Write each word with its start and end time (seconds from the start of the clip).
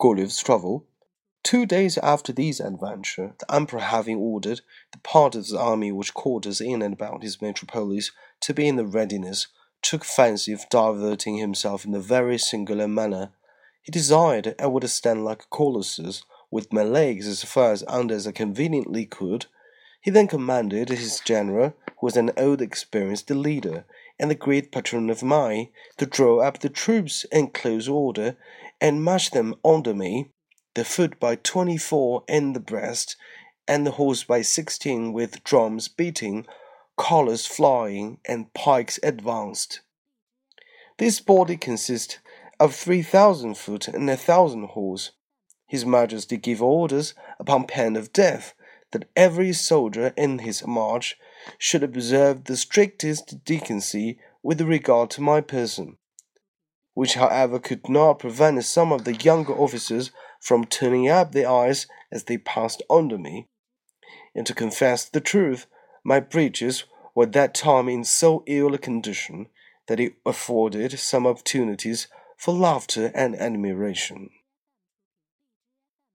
Gulliver's 0.00 0.38
travel. 0.38 0.86
Two 1.42 1.66
days 1.66 1.98
after 1.98 2.32
these 2.32 2.58
adventure, 2.58 3.34
the 3.38 3.54
Emperor 3.54 3.80
having 3.80 4.16
ordered 4.16 4.62
the 4.92 4.98
part 4.98 5.34
of 5.34 5.46
the 5.46 5.58
army 5.60 5.92
which 5.92 6.14
quarters 6.14 6.58
in 6.58 6.80
and 6.80 6.94
about 6.94 7.22
his 7.22 7.42
metropolis 7.42 8.10
to 8.40 8.54
be 8.54 8.66
in 8.66 8.76
the 8.76 8.86
readiness, 8.86 9.48
took 9.82 10.02
fancy 10.02 10.54
of 10.54 10.68
diverting 10.70 11.36
himself 11.36 11.84
in 11.84 11.94
a 11.94 12.00
very 12.00 12.38
singular 12.38 12.88
manner. 12.88 13.32
He 13.82 13.92
desired 13.92 14.54
I 14.58 14.68
would 14.68 14.88
stand 14.88 15.22
like 15.24 15.42
a 15.42 15.54
colossus, 15.54 16.22
with 16.50 16.72
my 16.72 16.82
legs 16.82 17.26
as 17.26 17.44
far 17.44 17.70
as 17.70 17.84
under 17.86 18.14
as 18.14 18.26
I 18.26 18.32
conveniently 18.32 19.04
could. 19.04 19.46
He 20.00 20.10
then 20.10 20.28
commanded 20.28 20.88
his 20.88 21.20
general, 21.20 21.74
who 21.86 22.06
was 22.06 22.16
an 22.16 22.32
old 22.38 22.62
experienced 22.62 23.28
leader, 23.28 23.84
and 24.20 24.30
the 24.30 24.36
great 24.36 24.70
patron 24.70 25.10
of 25.10 25.22
mine, 25.22 25.68
to 25.96 26.06
draw 26.06 26.38
up 26.40 26.60
the 26.60 26.68
troops 26.68 27.24
in 27.32 27.48
close 27.48 27.88
order, 27.88 28.36
and 28.80 29.02
march 29.02 29.32
them 29.32 29.54
under 29.64 29.92
me 29.92 30.30
the 30.74 30.84
foot 30.84 31.18
by 31.18 31.34
twenty 31.34 31.76
four 31.76 32.22
in 32.28 32.52
the 32.52 32.60
breast, 32.60 33.16
and 33.66 33.84
the 33.84 33.92
horse 33.92 34.22
by 34.22 34.42
sixteen, 34.42 35.12
with 35.12 35.42
drums 35.42 35.88
beating, 35.88 36.46
colours 36.96 37.46
flying, 37.46 38.18
and 38.26 38.52
pikes 38.54 39.00
advanced. 39.02 39.80
This 40.98 41.18
body 41.18 41.56
consists 41.56 42.18
of 42.60 42.74
three 42.74 43.02
thousand 43.02 43.56
foot 43.56 43.88
and 43.88 44.08
a 44.10 44.16
thousand 44.16 44.64
horse. 44.68 45.12
His 45.66 45.86
Majesty 45.86 46.36
gave 46.36 46.60
orders, 46.60 47.14
upon 47.38 47.66
pain 47.66 47.96
of 47.96 48.12
death, 48.12 48.54
that 48.92 49.08
every 49.16 49.52
soldier 49.52 50.12
in 50.16 50.40
his 50.40 50.66
march 50.66 51.16
should 51.58 51.82
observe 51.82 52.44
the 52.44 52.56
strictest 52.56 53.44
decency 53.44 54.18
with 54.42 54.60
regard 54.60 55.10
to 55.10 55.20
my 55.20 55.40
person, 55.40 55.96
which, 56.94 57.14
however, 57.14 57.58
could 57.58 57.88
not 57.88 58.18
prevent 58.18 58.64
some 58.64 58.92
of 58.92 59.04
the 59.04 59.14
younger 59.14 59.52
officers 59.52 60.10
from 60.40 60.64
turning 60.64 61.08
up 61.08 61.32
their 61.32 61.48
eyes 61.48 61.86
as 62.10 62.24
they 62.24 62.38
passed 62.38 62.82
under 62.88 63.18
me. 63.18 63.48
And 64.34 64.46
to 64.46 64.54
confess 64.54 65.04
the 65.04 65.20
truth, 65.20 65.66
my 66.04 66.20
breeches 66.20 66.84
were 67.14 67.24
at 67.24 67.32
that 67.32 67.54
time 67.54 67.88
in 67.88 68.04
so 68.04 68.42
ill 68.46 68.74
a 68.74 68.78
condition 68.78 69.48
that 69.88 70.00
it 70.00 70.14
afforded 70.24 70.98
some 70.98 71.26
opportunities 71.26 72.06
for 72.36 72.54
laughter 72.54 73.10
and 73.14 73.36
admiration. 73.36 74.30